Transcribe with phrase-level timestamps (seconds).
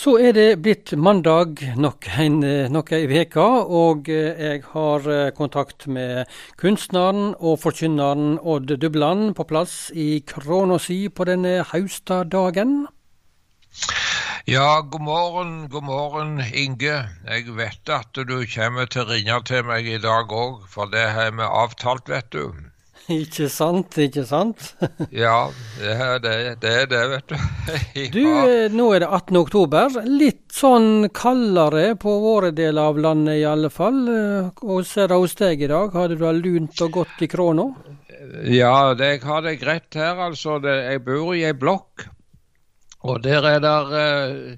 [0.00, 2.38] Så er det blitt mandag nok en,
[2.72, 3.42] nok uke,
[3.80, 11.28] og jeg har kontakt med kunstneren og forkynneren Odd Dubland på plass i krona på
[11.28, 12.86] denne haustadagen.
[14.48, 16.96] Ja, god morgen, god morgen, Inge.
[17.28, 21.10] Jeg vet at du kommer til å ringe til meg i dag òg, for det
[21.12, 22.69] har vi avtalt, vet du.
[23.10, 24.72] Ikke sant, ikke sant?
[25.24, 27.36] ja, det er det, det, er det vet du.
[28.00, 28.06] ja.
[28.14, 29.40] Du, eh, nå er det 18.
[29.40, 29.98] oktober.
[30.06, 34.04] Litt sånn kaldere på våre deler av landet i alle fall.
[34.60, 35.96] Hvordan er det hos deg i dag?
[35.96, 37.66] Har du det lunt og godt i krona?
[38.46, 40.60] Ja, det, jeg har det greit her, altså.
[40.62, 42.06] Jeg bor i ei blokk.
[43.08, 44.56] Og der er der eh,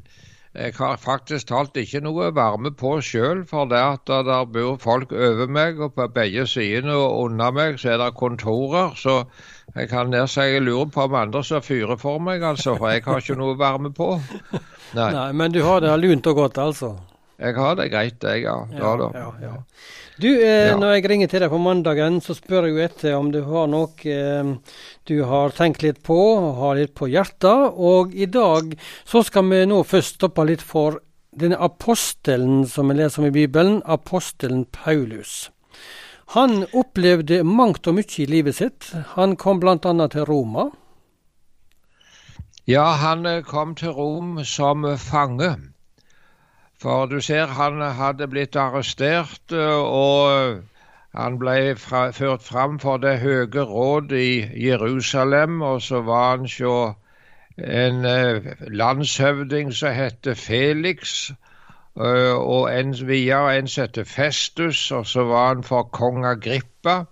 [0.53, 5.13] jeg har faktisk talt ikke noe varme på sjøl, for det at der bor folk
[5.13, 8.93] over meg, og på begge sidene og under meg så er det kontorer.
[9.01, 9.23] Så
[9.73, 12.93] jeg kan nær si jeg lurer på om andre som fyrer for meg, altså, for
[12.93, 14.11] jeg har ikke noe varme på.
[14.99, 16.93] Nei, Nei Men du har det lunt og godt, altså?
[17.41, 18.57] Jeg har det greit, jeg, ja.
[18.77, 19.09] ja, da.
[19.17, 19.53] ja, ja.
[20.21, 20.75] Du, eh, ja.
[20.79, 23.71] når jeg ringer til deg på mandagen, så spør jeg jo etter om du har
[23.73, 24.51] noe eh,
[25.09, 26.19] du har tenkt litt på,
[26.59, 27.73] har litt på hjertet.
[27.73, 28.77] Og i dag
[29.09, 31.01] så skal vi nå først stoppe litt for
[31.33, 35.49] denne apostelen som vi leser om i Bibelen, apostelen Paulus.
[36.37, 38.93] Han opplevde mangt og mye i livet sitt.
[39.17, 39.79] Han kom bl.a.
[39.81, 40.69] til Roma.
[42.69, 45.57] Ja, han eh, kom til Rom som fange.
[46.83, 50.63] For du ser, han hadde blitt arrestert, og
[51.15, 56.49] han ble fra, ført fram for Det høye råd i Jerusalem, og så var han
[56.51, 56.75] sjå
[57.63, 61.31] en uh, landshøvding som het Felix,
[61.95, 67.05] uh, og en videre en som het Festus, og så var han for kong Agrippa.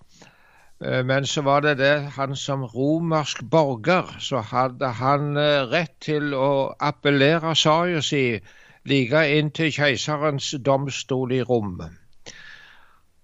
[0.81, 5.37] Men så var det det, han som romersk borger, så hadde han
[5.69, 8.41] rett til å appellere saken sin
[8.85, 11.81] like inn til keiserens domstol i Rom.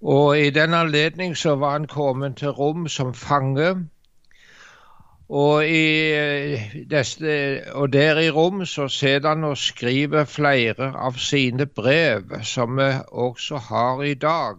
[0.02, 3.88] Og i den anledning så var han kommet til Rom som fange.
[5.28, 11.66] Og, i, deste, og der i Rom så sitter han og skriver flere av sine
[11.66, 14.56] brev, som vi også har i dag.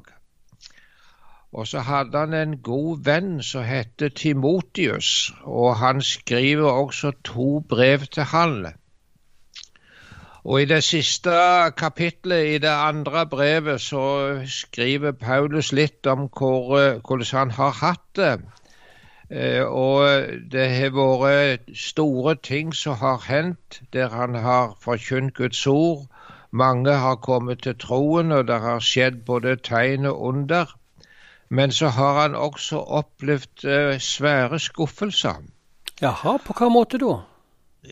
[1.53, 7.59] Og så hadde han en god venn som het Timotius, og han skriver også to
[7.69, 8.65] brev til han.
[10.47, 11.31] Og i det siste
[11.75, 14.03] kapitlet i det andre brevet så
[14.47, 16.71] skriver Paulus litt om hvor,
[17.03, 18.37] hvordan han har hatt det.
[19.29, 20.07] Eh, og
[20.51, 26.07] det har vært store ting som har hendt der han har forkynt Guds ord.
[26.51, 30.71] Mange har kommet til troen, og det har skjedd både tegn og under.
[31.49, 35.43] Men så har han også opplevd eh, svære skuffelser.
[36.01, 37.17] Jaha, på hva måte da?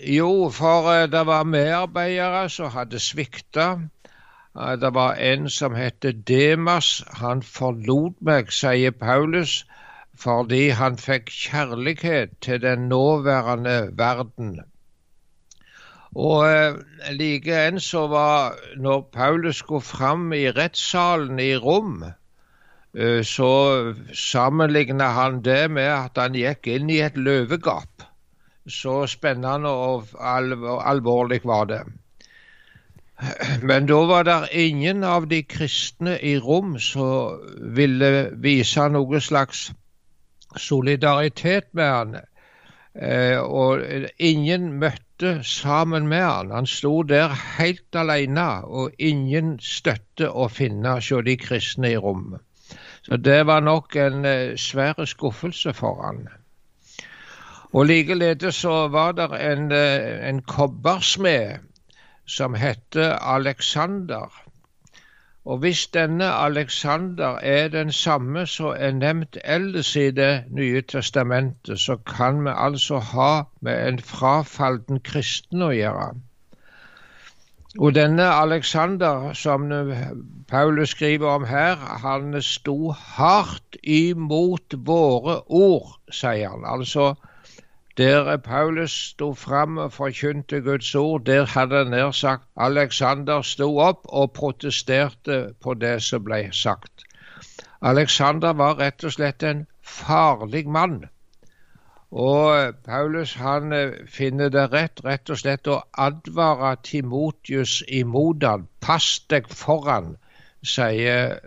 [0.04, 3.68] Jo, for eh, det var medarbeidere som hadde svikta.
[4.58, 7.04] Eh, det var en som het Demas.
[7.22, 9.64] Han forlot meg, sier Paulus,
[10.20, 14.60] fordi han fikk kjærlighet til den nåværende verden.
[16.16, 16.44] Og
[17.12, 22.04] like likeens så var Når Paulus skulle fram i rettssalen i Rom,
[23.24, 28.05] så sammenligna han det med at han gikk inn i et løvegap.
[28.68, 31.84] Så spennende og alvorlig var det.
[33.62, 37.40] Men da var det ingen av de kristne i Rom som
[37.78, 39.70] ville vise noe slags
[40.58, 42.16] solidaritet med han.
[42.96, 43.84] Eh, og
[44.18, 46.52] ingen møtte sammen med han.
[46.52, 52.36] Han sto der helt alene, og ingen støtte å finne hos de kristne i Rom.
[53.06, 56.26] Så det var nok en eh, svær skuffelse for han.
[57.76, 61.58] Og Likeledes så var det en, eh, en kobbersmed
[62.26, 64.32] som het Alexander.
[65.46, 71.80] Og hvis denne Alexander er den samme som er nevnt ellers i Det nye testamentet,
[71.80, 76.16] så kan vi altså ha med en frafalden kristen å gjøre.
[77.80, 79.70] Og denne Alexander, som
[80.48, 86.64] Paulus skriver om her, han sto hardt imot våre ord, sier han.
[86.66, 87.16] Altså,
[87.98, 93.78] der Paulus sto fram og forkynte Guds ord, der hadde han nær sagt Alexander sto
[93.80, 97.06] opp og protesterte på det som ble sagt.
[97.82, 101.06] Alexander var rett og slett en farlig mann.
[102.12, 108.68] Og Paulus han eh, finner det rett rett og slett å advare Timotius imot han.
[108.82, 110.16] Pass deg foran,
[110.64, 111.40] sier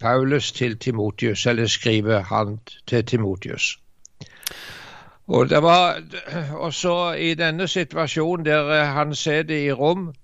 [0.00, 3.76] Paulus til Timotius, eller skriver han til Timotius.
[5.28, 6.00] Og det var
[6.56, 10.14] også i denne situasjonen der eh, han sitter i rom,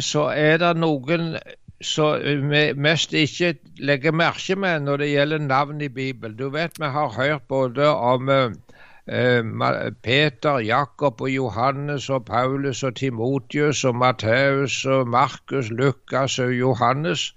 [0.00, 1.36] så er det noen
[1.84, 6.36] som vi mest ikke legger merke med når det gjelder navn i Bibelen.
[6.36, 9.42] Du vet vi har hørt både om eh,
[10.02, 17.34] Peter, Jakob og Johannes og Paulus og Timotius og Matteus og Markus, Lukas og Johannes.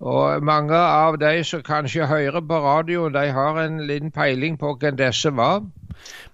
[0.00, 4.74] Og mange av de som kanskje hører på radio, de har en liten peiling på
[4.80, 5.62] hvem disse var.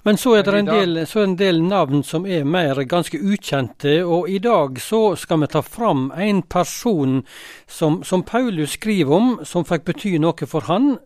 [0.07, 4.29] Men så er det en del, en del, navn som er mer ganske ukjente, og
[4.31, 7.23] i dag så skal vi ta fram en person
[7.67, 10.97] som, som Paulus skriver om, som fikk bety noe for han.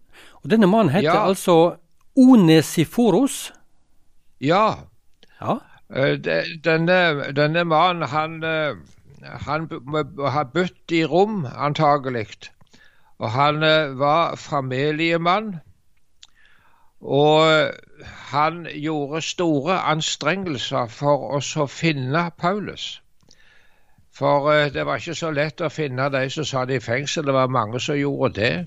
[0.42, 1.26] Og Denne mannen heter ja.
[1.26, 1.76] altså
[2.16, 3.52] Onesiforos.
[4.40, 4.88] Ja.
[5.40, 5.58] ja.
[5.92, 8.76] Eh, denne, denne mannen, han eh,
[9.22, 9.68] han
[10.18, 12.50] har bodd i Rom, antagelig.
[13.18, 15.60] Og han eh, var familiemann.
[17.02, 17.70] Og
[18.32, 23.02] han gjorde store anstrengelser for oss å finne Paulus.
[24.14, 27.26] For eh, det var ikke så lett å finne de som satt i fengsel.
[27.26, 28.66] Det var mange som gjorde det.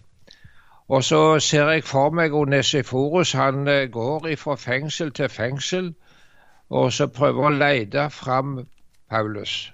[0.87, 3.33] Og så ser jeg for meg Onesiforus.
[3.33, 5.93] Han eh, går fra fengsel til fengsel
[6.69, 8.59] og så prøver å lete fram
[9.09, 9.71] Paulus.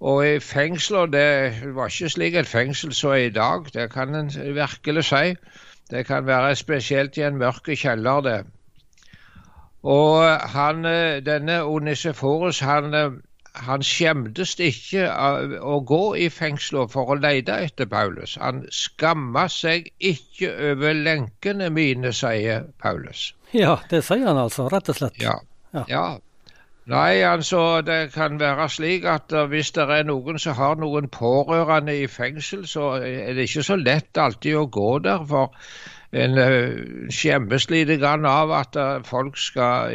[0.00, 4.14] Og i fengsler, det var ikke slik et fengsel som er i dag, det kan
[4.14, 5.34] en virkelig si.
[5.90, 8.38] Det kan være spesielt i en mørk kjeller, det.
[9.86, 10.82] Og han,
[11.26, 12.94] denne Oniseforus, han,
[13.54, 15.06] han skjemtes ikke
[15.62, 18.34] å gå i fengsel for å lete etter Paulus.
[18.42, 23.30] Han skamma seg ikke over lenkene mine, sier Paulus.
[23.54, 25.22] Ja, det sier han altså, rett og slett.
[25.22, 25.38] Ja,
[25.76, 25.84] ja.
[25.92, 26.06] ja.
[26.86, 31.08] Nei, altså det kan være slik at uh, hvis det er noen som har noen
[31.10, 35.24] pårørende i fengsel, så er det ikke så lett alltid å gå der.
[35.26, 35.50] For
[36.14, 37.66] en uh, skjemmes
[37.98, 39.90] grann av at uh, folk skal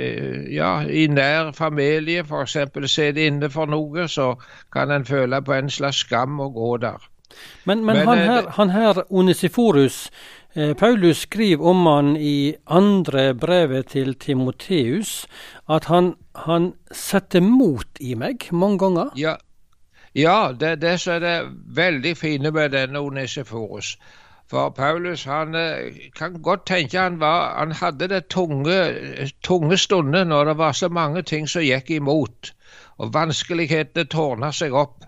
[0.51, 2.57] ja, i nær familie f.eks.
[2.91, 4.35] sitte inne for noe, så
[4.73, 7.07] kan en føle på en slags skam å gå der.
[7.63, 13.35] Men, men, men han, her, han her Onesiforus Eh, Paulus skriver om han i andre
[13.35, 15.27] brevet til Timoteus,
[15.69, 19.13] at han, han setter mot i meg mange ganger.
[19.15, 19.35] Ja,
[20.15, 21.37] ja det, det som er det
[21.75, 23.95] veldig fine med denne Onesiforus.
[24.51, 28.79] For Paulus han eh, kan godt tenke han, var, han hadde det tunge,
[29.43, 32.51] tunge stunder når det var så mange ting som gikk imot,
[32.99, 35.07] og vanskelighetene tårna seg opp.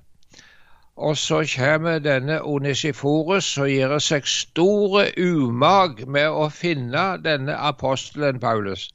[0.95, 8.39] Og så kommer denne Onesiforus og gir seg store umag med å finne denne apostelen
[8.39, 8.91] Paulus.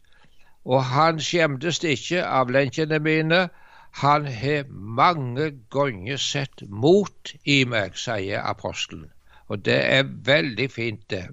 [0.64, 3.48] Og han skjemtes ikke av lenkene mine.
[3.98, 9.10] Han har mange ganger sett mot i meg, sier apostelen.
[9.48, 11.26] Og det er veldig fint, det.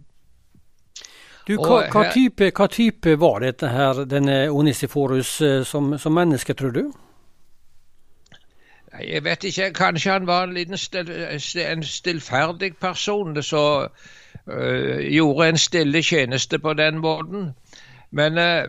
[1.45, 6.55] Du, hva, hva, type, hva, type, var dette her, denne Onesiforus eh, som, som menneske,
[6.57, 6.87] tror du?
[9.03, 11.11] Jeg vet ikke, kanskje han var en liten stil,
[11.57, 13.89] en stillferdig person som
[14.47, 17.53] øh, gjorde en stille tjeneste på den måten.
[18.11, 18.67] Men øh,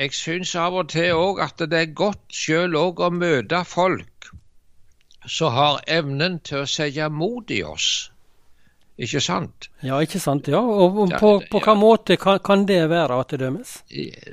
[0.00, 4.08] jeg syns av og til òg at det er godt sjøl òg å møte folk
[5.26, 8.12] som har evnen til å sette mot i oss.
[9.02, 9.68] Ikke sant?
[9.82, 10.48] Ja, ikke sant.
[10.48, 10.60] ja.
[10.60, 13.76] Og på, på hvilken måte kan, kan, det være at det dømmes?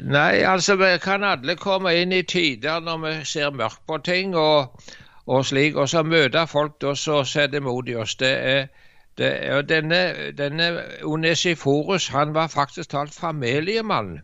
[0.03, 4.35] Nei, altså vi kan alle komme inn i tider når vi ser mørkt på ting.
[4.35, 4.75] og
[5.29, 5.75] og slik.
[5.75, 8.15] Og så møte folk da som setter mot i oss.
[8.19, 8.67] Det er,
[9.17, 10.69] det er, denne, denne
[11.03, 14.19] Onesiforus han var faktisk talt familiemann.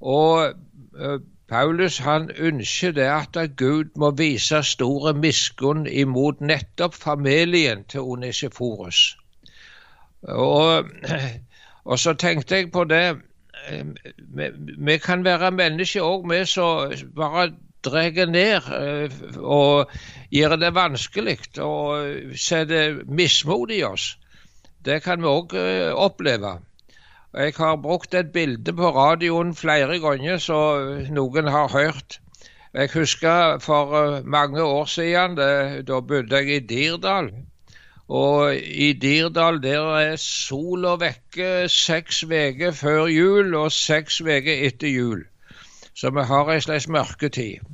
[0.00, 0.52] Og
[1.00, 8.00] uh, Paulus han ønsker det at Gud må vise store miskunn imot nettopp familien til
[8.00, 9.18] Onesiforus.
[10.22, 10.84] Og,
[11.90, 13.16] og så tenkte jeg på det
[14.34, 17.50] vi, vi kan være mennesker òg, vi som bare
[17.86, 19.90] drar ned eh, og
[20.34, 24.14] gjør det vanskelig og setter mismot i oss.
[24.86, 26.58] Det kan vi òg eh, oppleve.
[27.36, 30.60] Jeg har brukt et bilde på radioen flere ganger, så
[31.12, 32.20] noen har hørt.
[32.76, 37.30] Jeg husker for eh, mange år siden, da bodde jeg i Dirdal.
[38.08, 44.88] Og i Dirdal der er sola vekke seks uker før jul og seks uker etter
[44.88, 45.24] jul.
[45.94, 47.64] Så vi har ei slags mørketid.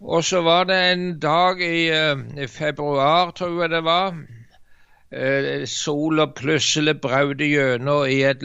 [0.00, 4.16] Og så var det en dag i, uh, i februar, tror jeg det var.
[5.12, 8.42] Uh, Sola plutselig brøt gjennom i, et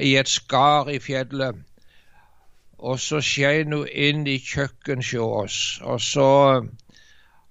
[0.00, 1.60] i et skar i fjellet.
[2.78, 5.80] Og så skein hun inn i kjøkkenet hos oss.
[5.82, 6.30] Og så,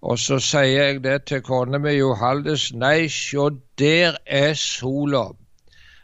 [0.02, 2.72] og så sier jeg det til kona mi Johaldis.
[2.74, 5.28] Nei, sjå, der er sola.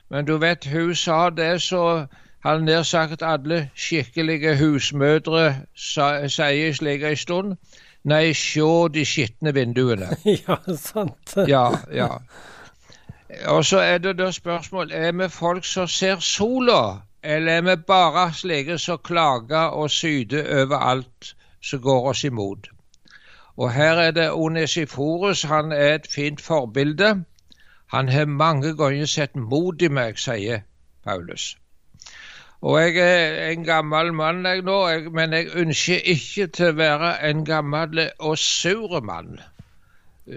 [0.09, 2.07] Men du vet, hun sa det så
[2.43, 5.43] hadde nær sagt alle skikkelige husmødre
[5.75, 7.57] sier slik ei stund.
[8.03, 10.07] Nei, sjå de skitne vinduene.
[10.47, 11.35] ja, sant.
[11.47, 12.07] ja, ja.
[13.47, 17.75] Og så er det da spørsmål er vi folk som ser sola, eller er vi
[17.87, 22.69] bare slike som klager og syder over alt som går oss imot?
[23.57, 27.23] Og her er det Onesiforus, han er et fint forbilde.
[27.91, 30.61] Han har mange ganger sett mot i meg, sier
[31.03, 31.57] Paulus.
[32.61, 36.79] Og jeg er en gammel mann jeg nå, jeg, men jeg ønsker ikke til å
[36.79, 39.39] være en gammel og sur mann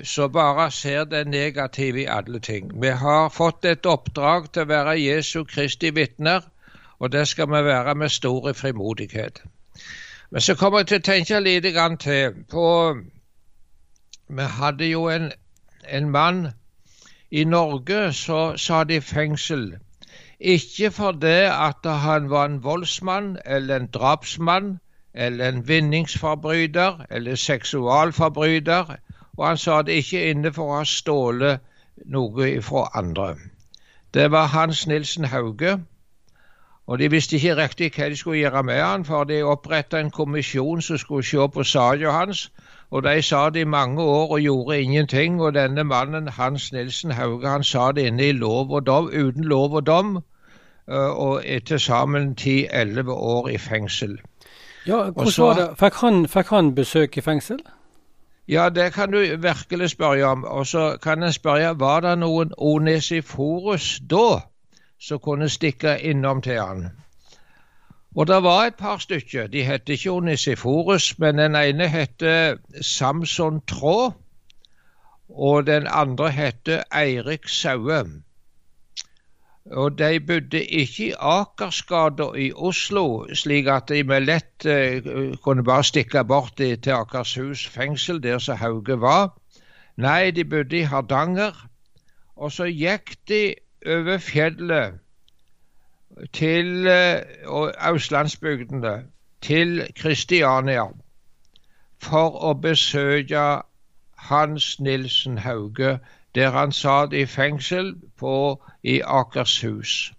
[0.05, 2.83] som bare ser det negative i alle ting.
[2.83, 6.41] Vi har fått et oppdrag til å være Jesu Kristi vitner,
[6.99, 9.43] og det skal vi være med stor frimodighet.
[10.31, 12.67] Men så kommer jeg til å tenke lite grann til på
[14.33, 15.33] Vi hadde jo en,
[15.89, 16.47] en mann
[17.31, 19.75] i Norge så satt i fengsel.
[20.45, 24.81] Ikke fordi at han var en voldsmann eller en drapsmann
[25.15, 28.97] eller en vinningsforbryter eller seksualforbryter,
[29.37, 31.63] og han sa det ikke inne for å ha stjålet
[32.07, 33.37] noe fra andre.
[34.15, 35.79] Det var Hans Nilsen Hauge,
[36.87, 40.11] og de visste ikke riktig hva de skulle gjøre med han, for de oppretta en
[40.11, 42.51] kommisjon som skulle se på saka hans,
[42.91, 45.41] og de sa det i mange år og gjorde ingenting.
[45.41, 49.45] Og denne mannen, Hans Nilsen Hauge, han sa det inne i lov og dom, uten
[49.45, 50.23] lov og dom.
[50.89, 54.21] Eh, er til sammen 10-11 år i fengsel.
[54.87, 55.79] Ja, hvordan var det?
[55.79, 57.59] Fikk han, fikk han besøk i fengsel?
[58.49, 60.45] Ja, det kan du virkelig spørre om.
[60.45, 64.41] Og så kan en spørre var det noen Onesiforus da
[65.01, 66.91] som kunne stikke innom til han.
[68.17, 69.47] Og det var et par stykker.
[69.47, 72.23] De het ikke Onesiforus, men den ene het
[72.81, 74.11] Samson Traa.
[75.29, 78.05] Og den andre het Eirik Saue.
[79.71, 85.65] Og de bodde ikke i Akersgata i Oslo, slik at de med lett uh, kunne
[85.65, 89.39] bare stikke bort til Akershus fengsel, der som Hauge var.
[89.97, 91.69] Nei, de bodde i Hardanger.
[92.37, 93.55] Og så gikk de
[93.87, 94.99] over fjellet
[96.33, 99.05] til uh, Østlandsbygdene,
[99.43, 100.89] til Kristiania,
[102.03, 103.63] for å besøke
[104.17, 106.01] Hans Nilsen Hauge,
[106.35, 110.13] der han satt i fengsel på, i Akershus.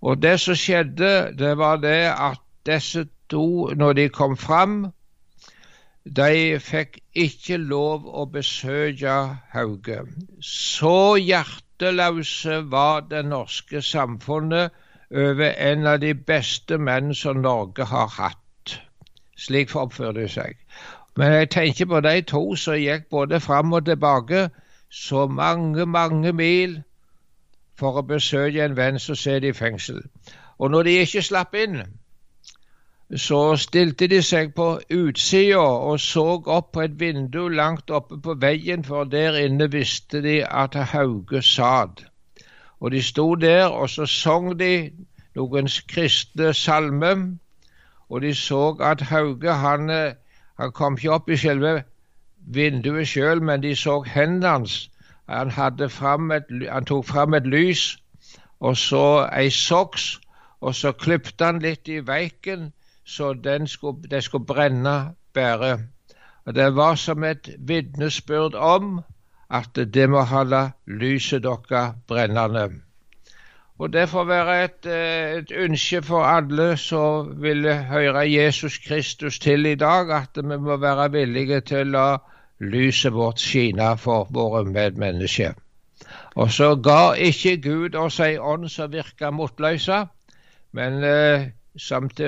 [0.00, 4.92] Og det som skjedde, det var det at disse to, når de kom fram,
[6.04, 9.16] de fikk ikke lov å besøke
[9.52, 10.00] Hauge.
[10.40, 14.72] Så hjerteløse var det norske samfunnet
[15.10, 18.78] over en av de beste menn som Norge har hatt.
[19.36, 20.56] Slik oppførte de seg.
[21.16, 24.48] Men jeg tenker på de to som gikk både fram og tilbake
[24.90, 26.82] så mange, mange mil
[27.78, 30.02] for å besøke en venn som sitter i fengsel.
[30.58, 31.80] Og når de ikke slapp inn,
[33.16, 38.36] så stilte de seg på utsida og så opp på et vindu langt oppe på
[38.38, 42.04] veien, for der inne visste de at Hauge sad.
[42.80, 44.90] Og de sto der, og så sang de
[45.36, 47.26] noen kristne salmer,
[48.08, 49.90] og de så at Hauge han,
[50.60, 51.82] han kom ikke opp i selve
[52.54, 54.90] vinduet sjøl, men de så hendene hans.
[55.26, 55.52] Han,
[56.34, 57.96] et, han tok fram et lys
[58.60, 60.20] og så ei soks,
[60.60, 62.72] og så klipte han litt i veiken
[63.10, 65.78] så den skulle, det skulle brenne bedre.
[66.44, 69.00] Og Det var som et vitnesbyrd om
[69.50, 72.70] at det må holde lyset deres brennende.
[73.80, 79.38] Og Det får være et, eh, et ønske for alle som vil høre Jesus Kristus
[79.38, 82.18] til i dag, at vi må være villige til å la
[82.60, 85.54] lyset vårt skine for våre medmennesker.
[86.36, 90.02] Og så ga ikke Gud oss ei ånd som virka motløse,
[90.72, 91.48] men eh,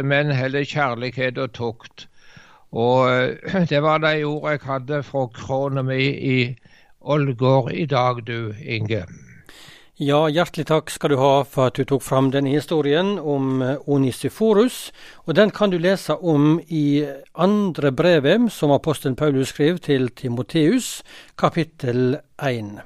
[0.03, 2.07] menn heller kjærlighet og tukt.
[2.73, 6.01] Og eh, det var de ordene jeg hadde fra krona mi
[6.37, 6.57] i
[7.03, 9.05] Ålgård i dag, du Inge.
[10.03, 13.77] Ja, hjertelig takk skal du ha for at du tok fram denne historien om eh,
[13.87, 14.89] Onisiforus.
[15.29, 17.05] Og den kan du lese om i
[17.39, 21.05] andre brevet som apostelen Paulus skrev til Timoteus,
[21.39, 22.81] kapittel 1.